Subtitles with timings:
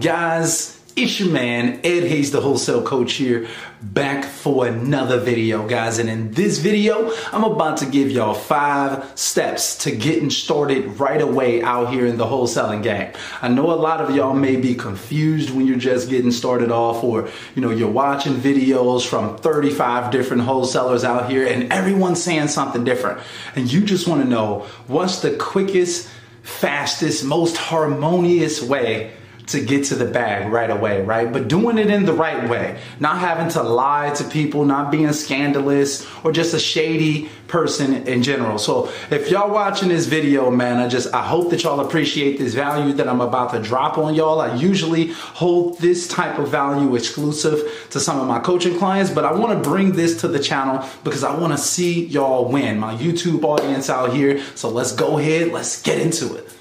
[0.00, 0.74] guys?
[0.96, 3.46] It's your man, Ed Hayes, the wholesale coach here,
[3.80, 6.00] back for another video, guys.
[6.00, 11.20] And in this video, I'm about to give y'all five steps to getting started right
[11.20, 13.12] away out here in the wholesaling game.
[13.40, 17.04] I know a lot of y'all may be confused when you're just getting started off,
[17.04, 22.48] or you know, you're watching videos from 35 different wholesalers out here, and everyone's saying
[22.48, 23.20] something different.
[23.54, 26.08] And you just want to know what's the quickest,
[26.42, 29.12] fastest, most harmonious way
[29.48, 31.32] to get to the bag right away, right?
[31.32, 35.12] But doing it in the right way, not having to lie to people, not being
[35.12, 38.58] scandalous or just a shady person in general.
[38.58, 42.54] So if y'all watching this video, man, I just, I hope that y'all appreciate this
[42.54, 44.40] value that I'm about to drop on y'all.
[44.40, 49.24] I usually hold this type of value exclusive to some of my coaching clients, but
[49.24, 52.78] I want to bring this to the channel because I want to see y'all win,
[52.78, 54.42] my YouTube audience out here.
[54.54, 56.57] So let's go ahead, let's get into it.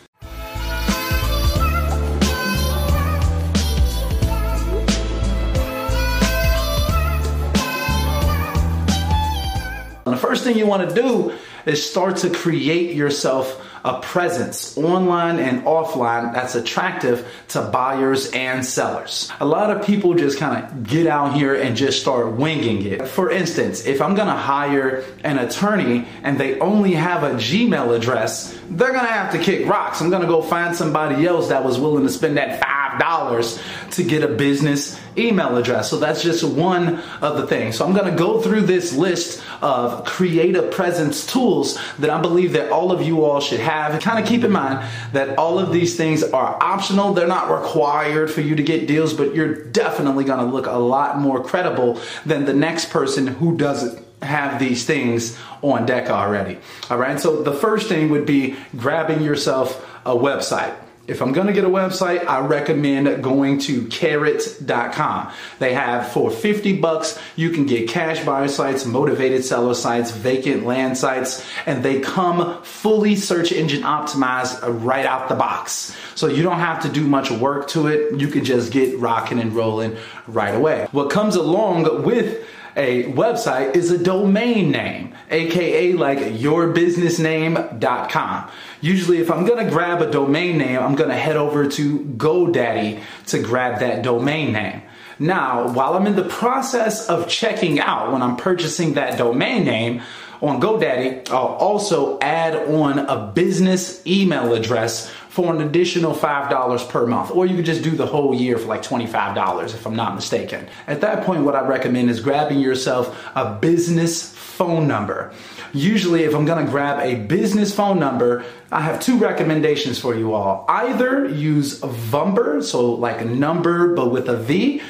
[10.27, 11.33] First thing you want to do
[11.65, 18.65] is start to create yourself a presence online and offline that's attractive to buyers and
[18.65, 19.31] sellers.
[19.39, 23.07] A lot of people just kind of get out here and just start winging it.
[23.07, 28.57] For instance, if I'm gonna hire an attorney and they only have a Gmail address,
[28.69, 30.01] they're gonna have to kick rocks.
[30.01, 34.23] I'm gonna go find somebody else that was willing to spend that $5 to get
[34.23, 35.89] a business email address.
[35.89, 37.77] So that's just one of the things.
[37.77, 42.53] So I'm going to go through this list of creative presence tools that I believe
[42.53, 43.99] that all of you all should have.
[44.01, 47.13] Kind of keep in mind that all of these things are optional.
[47.13, 50.71] They're not required for you to get deals, but you're definitely going to look a
[50.71, 56.57] lot more credible than the next person who doesn't have these things on deck already.
[56.89, 57.19] All right.
[57.19, 60.75] So the first thing would be grabbing yourself a website.
[61.07, 65.31] If I'm gonna get a website, I recommend going to carrot.com.
[65.57, 70.65] They have for 50 bucks, you can get cash buyer sites, motivated seller sites, vacant
[70.65, 75.95] land sites, and they come fully search engine optimized right out the box.
[76.15, 78.19] So you don't have to do much work to it.
[78.19, 79.95] You can just get rocking and rolling
[80.27, 80.87] right away.
[80.91, 82.45] What comes along with
[82.77, 88.51] a website is a domain name, aka like yourbusinessname.com.
[88.79, 93.39] Usually, if I'm gonna grab a domain name, I'm gonna head over to GoDaddy to
[93.39, 94.83] grab that domain name.
[95.19, 100.03] Now, while I'm in the process of checking out when I'm purchasing that domain name,
[100.41, 107.05] on GoDaddy, I'll also add on a business email address for an additional $5 per
[107.05, 107.31] month.
[107.31, 110.67] Or you could just do the whole year for like $25 if I'm not mistaken.
[110.87, 115.31] At that point, what I recommend is grabbing yourself a business phone number.
[115.73, 120.33] Usually, if I'm gonna grab a business phone number, I have two recommendations for you
[120.33, 120.65] all.
[120.67, 124.81] Either use Vumber, so like a number but with a V,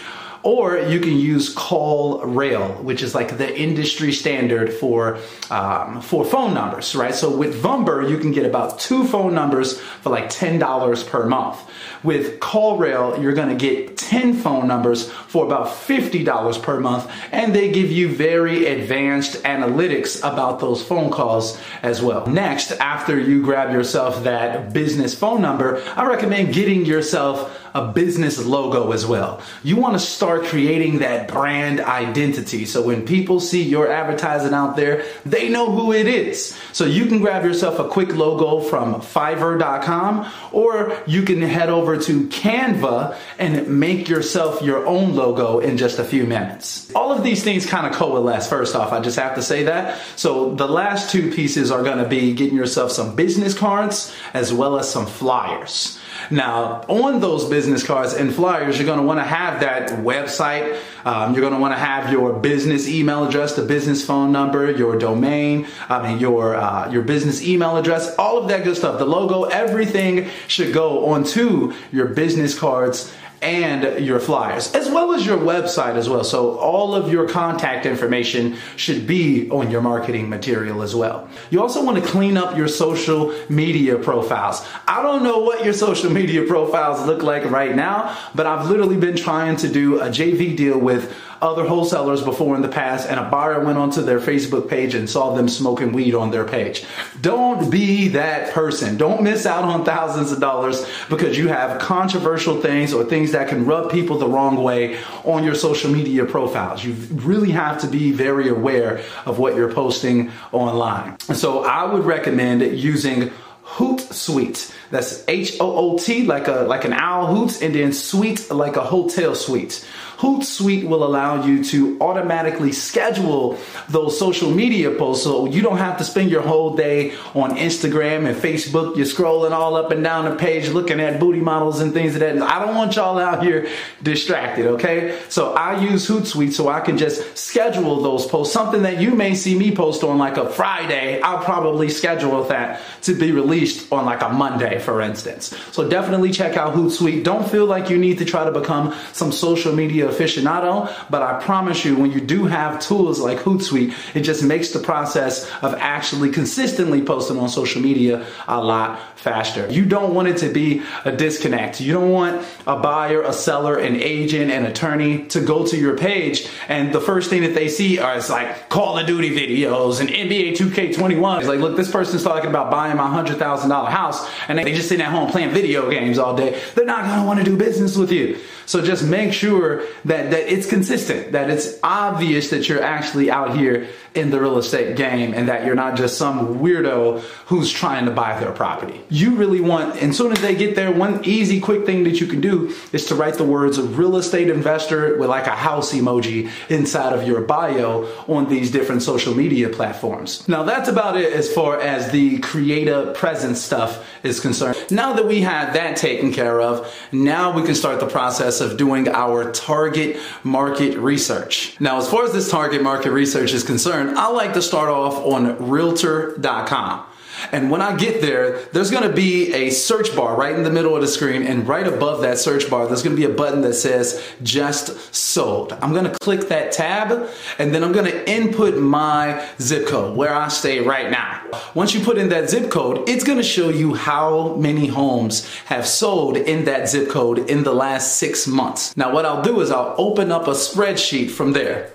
[0.47, 5.19] or you can use CallRail, which is like the industry standard for
[5.51, 7.13] um, for phone numbers, right?
[7.13, 11.25] So with Vumber, you can get about two phone numbers for like ten dollars per
[11.25, 11.69] month.
[12.01, 17.69] With CallRail, you're gonna get 10 phone numbers for about $50 per month, and they
[17.69, 22.25] give you very advanced analytics about those phone calls as well.
[22.25, 28.43] Next, after you grab yourself that business phone number, I recommend getting yourself a business
[28.43, 29.39] logo as well.
[29.63, 32.65] You wanna start creating that brand identity.
[32.65, 36.57] So when people see your advertising out there, they know who it is.
[36.73, 41.97] So you can grab yourself a quick logo from fiverr.com or you can head over
[41.97, 46.91] to Canva and make yourself your own logo in just a few minutes.
[46.95, 49.99] All of these things kind of coalesce first off, I just have to say that.
[50.15, 54.79] So the last two pieces are gonna be getting yourself some business cards as well
[54.79, 55.99] as some flyers.
[56.29, 60.79] Now, on those business cards and flyers, you're going to want to have that website.
[61.05, 64.69] Um, you're going to want to have your business email address, the business phone number,
[64.69, 68.99] your domain, I mean your uh, your business email address, all of that good stuff.
[68.99, 75.25] The logo, everything should go onto your business cards and your flyers, as well as
[75.25, 76.23] your website as well.
[76.23, 81.29] So all of your contact information should be on your marketing material as well.
[81.51, 84.65] You also want to clean up your social media profiles.
[84.87, 88.97] I don't know what your social media profiles look like right now, but I've literally
[88.97, 93.19] been trying to do a JV deal with other wholesalers before in the past, and
[93.19, 96.85] a buyer went onto their Facebook page and saw them smoking weed on their page.
[97.21, 98.97] Don't be that person.
[98.97, 103.49] Don't miss out on thousands of dollars because you have controversial things or things that
[103.49, 106.83] can rub people the wrong way on your social media profiles.
[106.83, 111.19] You really have to be very aware of what you're posting online.
[111.19, 113.31] So I would recommend using
[113.67, 114.73] Hootsuite.
[114.89, 119.85] That's H-O-O-T, like a like an owl hoots, and then suite like a hotel suite.
[120.17, 123.55] Hootsuite will allow you to automatically schedule
[123.87, 128.27] those social media posts so you don't have to spend your whole day on Instagram
[128.27, 128.95] and Facebook.
[128.95, 132.21] You're scrolling all up and down the page looking at booty models and things of
[132.21, 132.41] that.
[132.41, 133.67] I don't want y'all out here
[134.01, 135.19] distracted, okay?
[135.29, 138.53] So I use Hootsuite so I can just schedule those posts.
[138.53, 142.81] Something that you may see me post on like a Friday, I'll probably schedule that
[143.03, 143.56] to be released
[143.91, 145.55] on like a Monday, for instance.
[145.71, 147.23] So definitely check out Hootsuite.
[147.23, 151.39] Don't feel like you need to try to become some social media aficionado, but I
[151.41, 155.73] promise you, when you do have tools like Hootsuite, it just makes the process of
[155.75, 159.67] actually consistently posting on social media a lot faster.
[159.71, 161.81] You don't want it to be a disconnect.
[161.81, 165.97] You don't want a buyer, a seller, an agent, an attorney to go to your
[165.97, 169.99] page and the first thing that they see are it's like Call of Duty videos
[169.99, 171.39] and NBA 2K21.
[171.39, 173.07] It's like, look, this person's talking about buying my
[173.47, 176.61] $100,000 house and they just sitting at home playing video games all day.
[176.75, 178.39] They're not want to do business with you.
[178.67, 183.57] So just make sure that, that it's consistent, that it's obvious that you're actually out
[183.57, 188.05] here in the real estate game and that you're not just some weirdo who's trying
[188.05, 189.01] to buy their property.
[189.09, 192.27] You really want, and soon as they get there, one easy, quick thing that you
[192.27, 195.93] can do is to write the words of real estate investor with like a house
[195.93, 200.47] emoji inside of your bio on these different social media platforms.
[200.49, 204.77] Now that's about it as far as the creative presence stuff is concerned.
[204.89, 208.71] Now that we have that taken care of, now we can start the process process
[208.71, 211.79] of doing our target market research.
[211.79, 215.15] Now, as far as this target market research is concerned, I like to start off
[215.25, 217.05] on realtor.com.
[217.51, 220.95] And when I get there, there's gonna be a search bar right in the middle
[220.95, 223.73] of the screen, and right above that search bar, there's gonna be a button that
[223.73, 225.73] says just sold.
[225.81, 227.29] I'm gonna click that tab,
[227.59, 231.41] and then I'm gonna input my zip code where I stay right now.
[231.73, 235.87] Once you put in that zip code, it's gonna show you how many homes have
[235.87, 238.95] sold in that zip code in the last six months.
[238.97, 241.91] Now, what I'll do is I'll open up a spreadsheet from there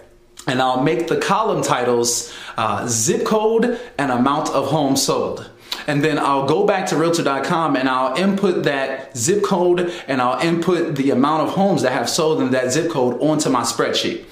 [0.46, 5.48] and I'll make the column titles uh, zip code and amount of homes sold.
[5.86, 10.40] And then I'll go back to realtor.com and I'll input that zip code and I'll
[10.40, 14.24] input the amount of homes that have sold in that zip code onto my spreadsheet.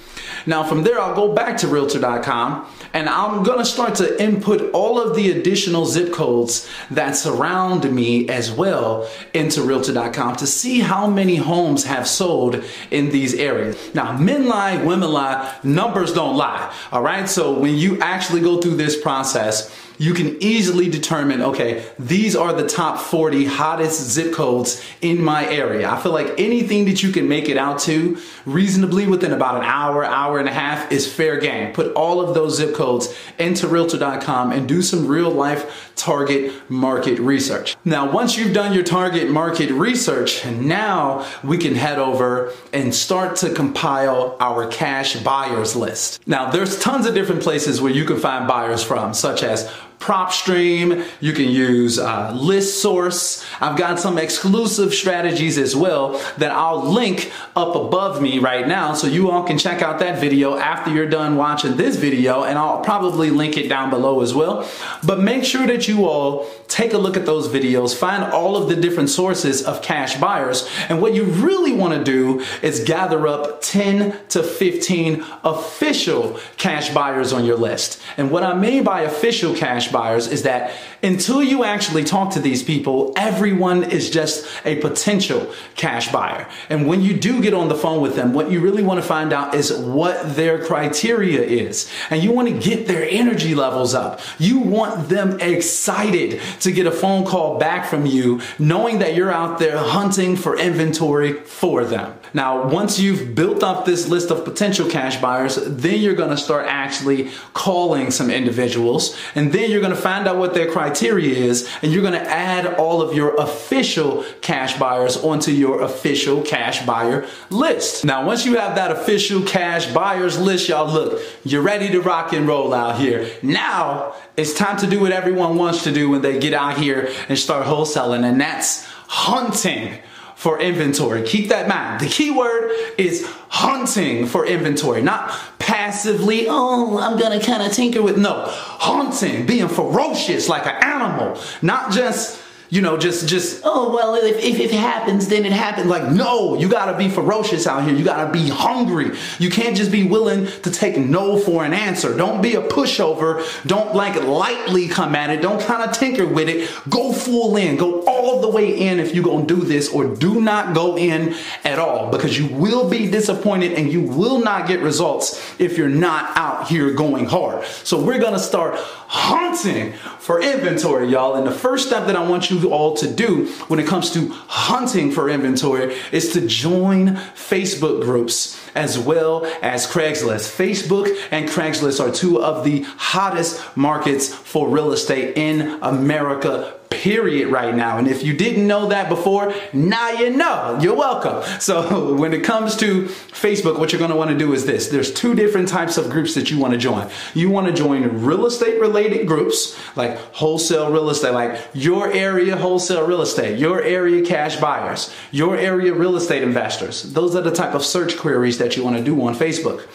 [0.45, 4.99] Now from there, I'll go back to realtor.com and I'm gonna start to input all
[4.99, 11.07] of the additional zip codes that surround me as well into realtor.com to see how
[11.07, 13.93] many homes have sold in these areas.
[13.93, 17.27] Now, men lie, women lie, numbers don't lie, all right?
[17.27, 22.53] So when you actually go through this process, you can easily determine, okay, these are
[22.53, 25.87] the top 40 hottest zip codes in my area.
[25.87, 28.17] I feel like anything that you can make it out to
[28.47, 31.71] reasonably within about an hour, hour and a half is fair game.
[31.71, 37.19] Put all of those zip codes into realtor.com and do some real life target market
[37.19, 37.77] research.
[37.85, 43.35] Now, once you've done your target market research, now we can head over and start
[43.37, 46.27] to compile our cash buyers list.
[46.27, 49.71] Now, there's tons of different places where you can find buyers from, such as
[50.01, 53.45] PropStream, you can use uh, ListSource.
[53.61, 58.93] I've got some exclusive strategies as well that I'll link up above me right now
[58.93, 62.57] so you all can check out that video after you're done watching this video and
[62.57, 64.67] I'll probably link it down below as well.
[65.05, 68.69] But make sure that you all take a look at those videos, find all of
[68.69, 73.27] the different sources of cash buyers and what you really want to do is gather
[73.27, 78.01] up 10 to 15 official cash buyers on your list.
[78.17, 80.71] And what I mean by official cash buyers is that
[81.03, 86.47] until you actually talk to these people, everyone is just a potential cash buyer.
[86.69, 89.05] And when you do get on the phone with them, what you really want to
[89.05, 91.91] find out is what their criteria is.
[92.09, 94.21] And you want to get their energy levels up.
[94.37, 99.31] You want them excited to get a phone call back from you, knowing that you're
[99.31, 102.17] out there hunting for inventory for them.
[102.33, 106.37] Now, once you've built up this list of potential cash buyers, then you're going to
[106.37, 111.33] start actually calling some individuals and then you're going to find out what their criteria
[111.35, 116.43] is and you're going to add all of your official cash buyers onto your official
[116.43, 118.05] cash buyer list.
[118.05, 122.31] Now, once you have that official cash buyers list, y'all look, you're ready to rock
[122.31, 123.27] and roll out here.
[123.41, 127.11] Now, it's time to do what everyone wants to do when they get out here
[127.27, 129.97] and start wholesaling and that's hunting
[130.41, 131.21] for inventory.
[131.21, 131.99] Keep that in mind.
[131.99, 135.29] The key word is hunting for inventory, not
[135.59, 138.17] passively, oh, I'm gonna kind of tinker with.
[138.17, 142.40] No, hunting, being ferocious like an animal, not just
[142.71, 145.87] you know, just just oh well, if, if it happens, then it happens.
[145.87, 147.93] Like no, you gotta be ferocious out here.
[147.93, 149.11] You gotta be hungry.
[149.39, 152.15] You can't just be willing to take no for an answer.
[152.15, 153.43] Don't be a pushover.
[153.67, 155.41] Don't like lightly come at it.
[155.41, 156.71] Don't kind of tinker with it.
[156.89, 157.75] Go full in.
[157.75, 161.35] Go all the way in if you're gonna do this, or do not go in
[161.65, 165.89] at all because you will be disappointed and you will not get results if you're
[165.89, 167.65] not out here going hard.
[167.65, 171.35] So we're gonna start hunting for inventory, y'all.
[171.35, 174.29] And the first step that I want you all to do when it comes to
[174.47, 180.55] hunting for inventory is to join Facebook groups as well as Craigslist.
[180.55, 187.47] Facebook and Craigslist are two of the hottest markets for real estate in America period
[187.47, 187.97] right now.
[187.97, 190.77] And if you didn't know that before, now you know.
[190.81, 191.43] You're welcome.
[191.71, 194.87] So when it comes to Facebook, what you're going to want to do is this.
[194.89, 197.09] There's two different types of groups that you want to join.
[197.35, 202.57] You want to join real estate related groups like wholesale real estate, like your area
[202.57, 207.03] wholesale real estate, your area cash buyers, your area real estate investors.
[207.13, 209.87] Those are the type of search queries that you want to do on Facebook.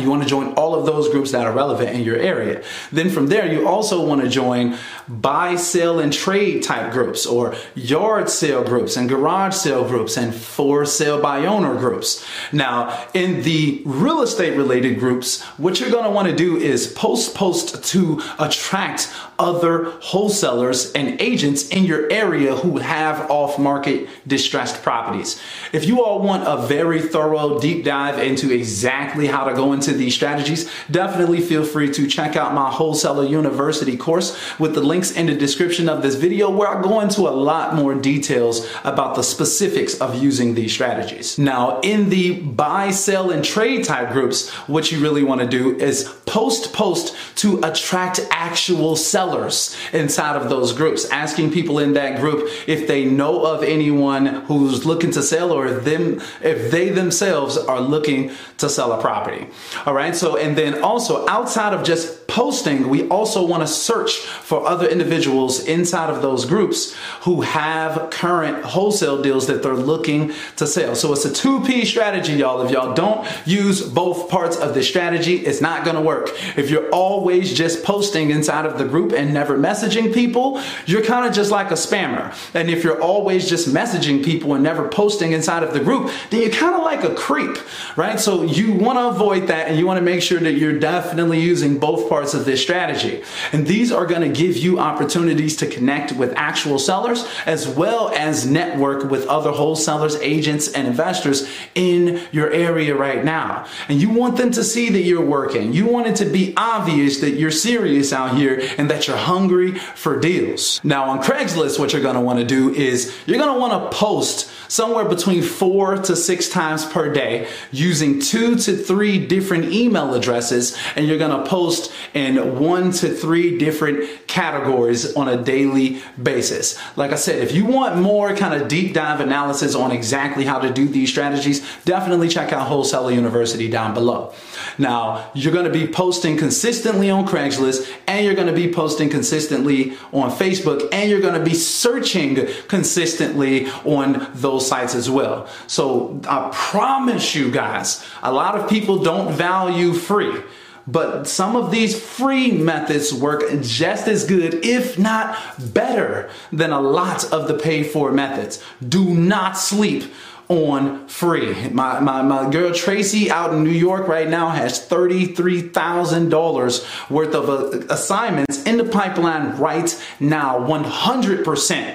[0.00, 2.62] You want to join all of those groups that are relevant in your area.
[2.92, 7.54] Then from there, you also want to join buy, sell, and trade type groups or
[7.74, 12.26] yard sale groups and garage sale groups and for sale by owner groups.
[12.52, 16.86] Now, in the real estate related groups, what you're going to want to do is
[16.86, 24.08] post post to attract other wholesalers and agents in your area who have off market
[24.26, 25.42] distressed properties.
[25.72, 29.81] If you all want a very thorough deep dive into exactly how to go into
[29.90, 35.10] these strategies, definitely feel free to check out my Wholesaler University course with the links
[35.10, 39.16] in the description of this video where I go into a lot more details about
[39.16, 41.38] the specifics of using these strategies.
[41.38, 45.76] Now, in the buy, sell, and trade type groups, what you really want to do
[45.78, 52.20] is post post to attract actual sellers inside of those groups, asking people in that
[52.20, 57.56] group if they know of anyone who's looking to sell or them if they themselves
[57.56, 59.46] are looking to sell a property.
[59.86, 60.14] All right.
[60.14, 64.88] So, and then also outside of just posting, we also want to search for other
[64.88, 70.94] individuals inside of those groups who have current wholesale deals that they're looking to sell.
[70.94, 72.62] So it's a 2P strategy, y'all.
[72.62, 76.30] If y'all don't use both parts of the strategy, it's not going to work.
[76.56, 81.26] If you're always just posting inside of the group and never messaging people, you're kind
[81.26, 82.34] of just like a spammer.
[82.54, 86.40] And if you're always just messaging people and never posting inside of the group, then
[86.40, 87.58] you're kind of like a creep,
[87.96, 88.18] right?
[88.18, 91.40] So you want to avoid that and you want to make sure that you're definitely
[91.40, 93.22] using both parts of this strategy.
[93.52, 98.10] And these are going to give you opportunities to connect with actual sellers as well
[98.10, 103.66] as network with other wholesalers, agents, and investors in your area right now.
[103.88, 105.72] And you want them to see that you're working.
[105.72, 109.72] You want it to be obvious that you're serious out here and that you're hungry
[109.72, 110.80] for deals.
[110.84, 113.90] Now, on Craigslist, what you're going to want to do is you're going to want
[113.90, 119.66] to post somewhere between four to six times per day using two to three different
[119.66, 126.00] email addresses, and you're to post in one to three different categories on a daily
[126.22, 126.78] basis.
[126.96, 130.58] Like I said, if you want more kind of deep dive analysis on exactly how
[130.58, 134.32] to do these strategies, definitely check out Wholesaler University down below.
[134.78, 140.30] Now, you're to be posting consistently on Craigslist and you're to be posting consistently on
[140.30, 145.48] Facebook and you're to be searching consistently on those sites as well.
[145.66, 150.40] So I promise you guys, a lot of people don't value free.
[150.86, 155.38] But some of these free methods work just as good, if not
[155.72, 158.60] better, than a lot of the paid for methods.
[158.86, 160.12] Do not sleep
[160.48, 161.68] on free.
[161.68, 167.48] My, my, my girl Tracy out in New York right now has $33,000 worth of
[167.48, 171.94] uh, assignments in the pipeline right now, 100%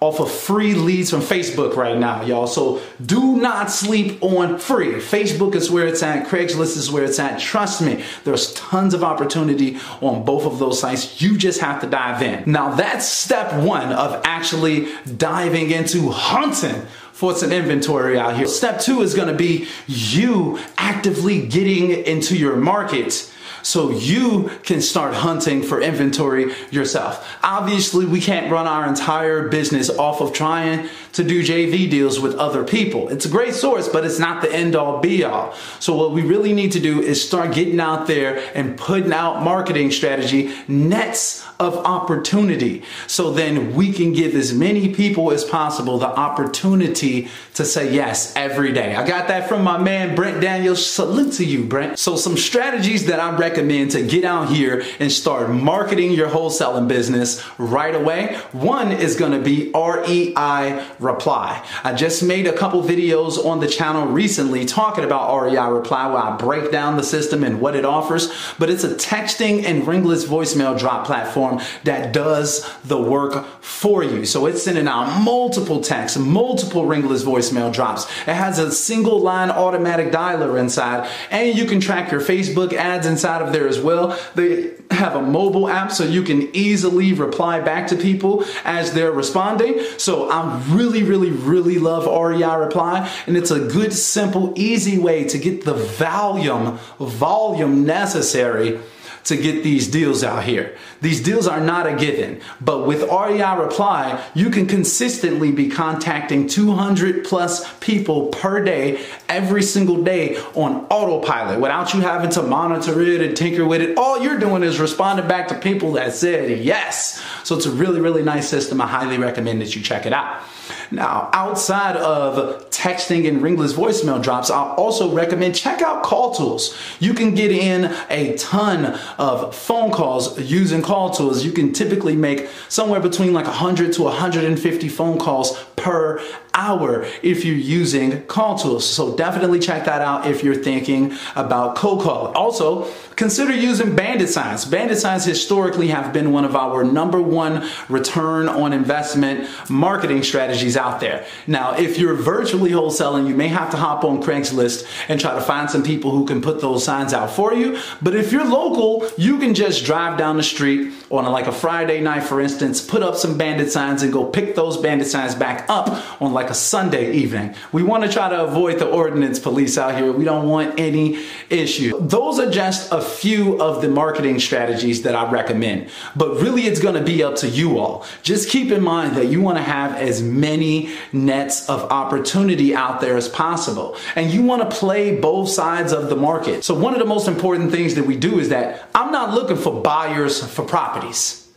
[0.00, 2.46] off of free leads from Facebook right now, y'all.
[2.46, 4.94] So do not sleep on free.
[4.94, 6.26] Facebook is where it's at.
[6.26, 7.38] Craigslist is where it's at.
[7.38, 11.20] Trust me, there's tons of opportunity on both of those sites.
[11.20, 12.50] You just have to dive in.
[12.50, 14.88] Now that's step one of actually
[15.18, 18.46] diving into hunting for some inventory out here.
[18.46, 23.30] Step two is gonna be you actively getting into your market
[23.62, 27.38] so you can start hunting for inventory yourself.
[27.42, 32.36] Obviously, we can't run our entire business off of trying to do JV deals with
[32.36, 33.08] other people.
[33.08, 35.54] It's a great source, but it's not the end all be all.
[35.80, 39.42] So what we really need to do is start getting out there and putting out
[39.42, 42.84] marketing strategy, nets of opportunity.
[43.06, 48.34] So then we can give as many people as possible the opportunity to say yes
[48.36, 48.94] every day.
[48.94, 50.84] I got that from my man Brent Daniels.
[50.84, 51.98] Salute to you, Brent.
[51.98, 56.88] So some strategies that I recommend to get out here and start marketing your wholesaling
[56.88, 58.36] business right away.
[58.52, 61.64] One is going to be REI Reply.
[61.84, 66.22] I just made a couple videos on the channel recently talking about REI Reply where
[66.22, 70.24] I break down the system and what it offers, but it's a texting and ringless
[70.24, 74.24] voicemail drop platform that does the work for you.
[74.24, 78.04] So it's sending out multiple texts, multiple ringless voicemail drops.
[78.26, 83.06] It has a single line automatic dialer inside, and you can track your Facebook ads
[83.06, 84.18] inside of there as well.
[84.34, 89.12] They have a mobile app so you can easily reply back to people as they're
[89.12, 89.80] responding.
[89.98, 95.24] So I really, really, really love REI Reply, and it's a good, simple, easy way
[95.24, 98.80] to get the volume, volume necessary
[99.24, 100.76] to get these deals out here.
[101.00, 106.48] These deals are not a given, but with REI Reply, you can consistently be contacting
[106.48, 113.00] 200 plus people per day, every single day on autopilot without you having to monitor
[113.00, 113.96] it and tinker with it.
[113.96, 117.22] All you're doing is responding back to people that said yes.
[117.44, 118.80] So it's a really, really nice system.
[118.80, 120.42] I highly recommend that you check it out.
[120.90, 126.74] Now, outside of texting and ringless voicemail drops, I also recommend check out Call Tools.
[126.98, 131.44] You can get in a ton of phone calls using Call Tools.
[131.44, 136.22] You can typically make somewhere between like 100 to 150 phone calls per
[136.54, 138.88] hour if you're using call tools.
[138.88, 142.28] So definitely check that out if you're thinking about cold call.
[142.32, 144.64] Also, consider using bandit signs.
[144.64, 150.76] Bandit signs historically have been one of our number one return on investment marketing strategies
[150.76, 151.26] out there.
[151.46, 155.40] Now, if you're virtually wholesaling, you may have to hop on Craigslist and try to
[155.40, 157.78] find some people who can put those signs out for you.
[158.00, 161.52] But if you're local, you can just drive down the street on a, like a
[161.52, 165.34] Friday night, for instance, put up some bandit signs and go pick those bandit signs
[165.34, 165.88] back up
[166.22, 167.54] on like a Sunday evening.
[167.72, 170.10] We want to try to avoid the ordinance police out here.
[170.12, 172.00] We don't want any issue.
[172.00, 175.90] Those are just a few of the marketing strategies that I recommend.
[176.16, 178.06] But really, it's going to be up to you all.
[178.22, 183.00] Just keep in mind that you want to have as many nets of opportunity out
[183.00, 183.96] there as possible.
[184.14, 186.64] And you want to play both sides of the market.
[186.64, 189.56] So, one of the most important things that we do is that I'm not looking
[189.56, 191.48] for buyers for properties.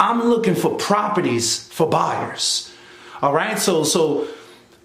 [0.00, 2.71] I'm looking for properties for buyers.
[3.22, 3.56] All right.
[3.56, 4.26] So, so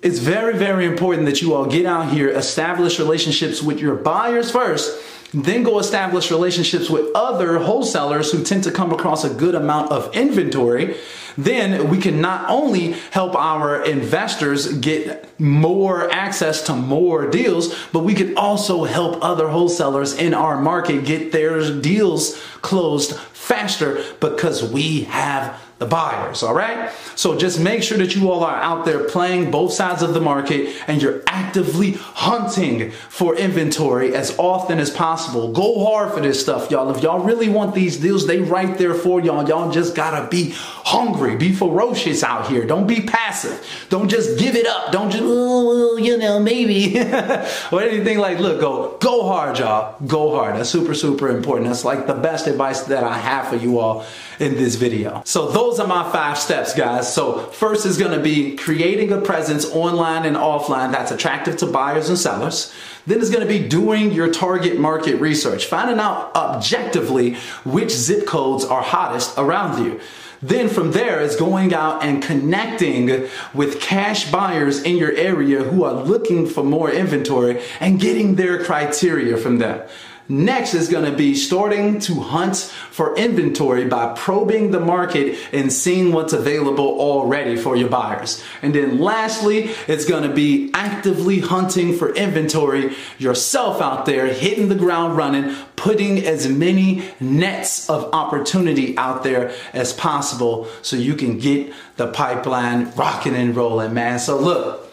[0.04, 4.52] it's very, very important that you all get out here, establish relationships with your buyers
[4.52, 4.96] first,
[5.34, 9.92] then go establish relationships with other wholesalers who tend to come across a good amount
[9.92, 10.96] of inventory.
[11.36, 18.04] Then we can not only help our investors get more access to more deals, but
[18.04, 24.64] we can also help other wholesalers in our market get their deals closed faster because
[24.64, 26.92] we have the buyers, all right?
[27.16, 30.22] So just make sure that you all are out there playing both sides of the
[30.22, 35.52] market and you're actively hunting for inventory as often as possible.
[35.52, 36.90] Go hard for this stuff, y'all.
[36.90, 39.48] If y'all really want these deals, they right there for y'all.
[39.48, 42.66] Y'all just gotta be hungry, be ferocious out here.
[42.66, 43.64] Don't be passive.
[43.90, 44.92] Don't just give it up.
[44.92, 47.00] Don't just, oh, you know, maybe
[47.72, 49.96] or anything like, look, go, go hard, y'all.
[50.08, 50.56] Go hard.
[50.56, 51.68] That's super, super important.
[51.68, 54.06] That's like the best advice that I have for you all
[54.40, 55.22] in this video.
[55.26, 57.12] So those are my five steps, guys.
[57.12, 62.10] So first is gonna be creating a presence online and offline that's attractive to buyers
[62.10, 62.74] and sellers.
[63.06, 68.66] Then it's gonna be doing your target market research, finding out objectively which zip codes
[68.66, 70.00] are hottest around you.
[70.42, 75.84] Then from there, it's going out and connecting with cash buyers in your area who
[75.84, 79.82] are looking for more inventory and getting their criteria from them.
[80.30, 82.58] Next is going to be starting to hunt
[82.92, 88.44] for inventory by probing the market and seeing what's available already for your buyers.
[88.62, 94.68] And then lastly, it's going to be actively hunting for inventory yourself out there, hitting
[94.68, 101.16] the ground running, putting as many nets of opportunity out there as possible so you
[101.16, 104.20] can get the pipeline rocking and rolling, man.
[104.20, 104.87] So look,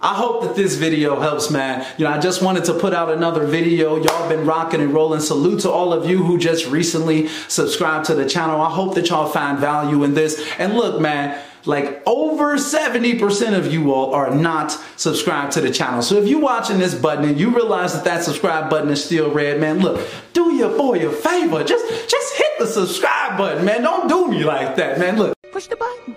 [0.00, 1.84] I hope that this video helps, man.
[1.98, 4.00] You know, I just wanted to put out another video.
[4.00, 5.18] Y'all been rocking and rolling.
[5.18, 8.60] Salute to all of you who just recently subscribed to the channel.
[8.60, 10.40] I hope that y'all find value in this.
[10.58, 16.00] And look, man, like over 70% of you all are not subscribed to the channel.
[16.02, 19.32] So if you're watching this button and you realize that that subscribe button is still
[19.32, 21.64] red, man, look, do your boy a favor.
[21.64, 23.82] Just, just hit the subscribe button, man.
[23.82, 25.16] Don't do me like that, man.
[25.16, 25.34] Look.
[25.50, 26.14] Push the button.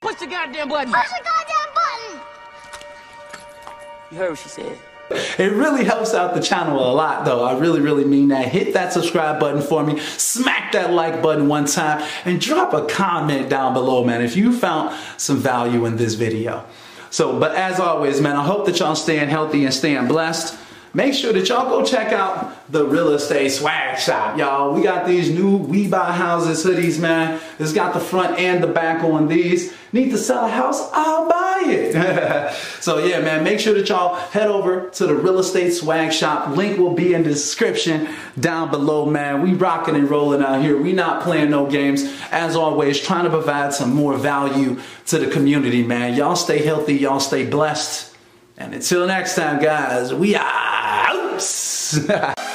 [0.00, 0.92] Push the goddamn button.
[0.92, 1.51] Push the goddamn button.
[4.12, 4.78] You heard what she said.
[5.38, 7.44] It really helps out the channel a lot though.
[7.44, 8.46] I really, really mean that.
[8.48, 9.98] Hit that subscribe button for me.
[10.00, 14.52] Smack that like button one time and drop a comment down below, man, if you
[14.52, 16.66] found some value in this video.
[17.08, 20.58] So, but as always, man, I hope that y'all staying healthy and staying blessed.
[20.94, 24.74] Make sure that y'all go check out the real estate swag shop, y'all.
[24.74, 27.40] We got these new We Buy Houses hoodies, man.
[27.58, 29.72] It's got the front and the back on these.
[29.94, 30.90] Need to sell a house?
[30.92, 32.54] I'll buy it.
[32.82, 36.54] so yeah, man, make sure that y'all head over to the real estate swag shop.
[36.56, 39.40] Link will be in the description down below, man.
[39.40, 40.76] We rocking and rolling out here.
[40.76, 42.04] We not playing no games.
[42.30, 46.14] As always, trying to provide some more value to the community, man.
[46.14, 46.94] Y'all stay healthy.
[46.94, 48.11] Y'all stay blessed.
[48.58, 52.42] And until next time, guys, we are out.